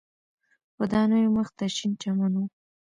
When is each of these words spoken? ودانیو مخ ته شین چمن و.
ودانیو 0.79 1.33
مخ 1.35 1.49
ته 1.57 1.65
شین 1.75 1.91
چمن 2.01 2.33
و. 2.35 2.39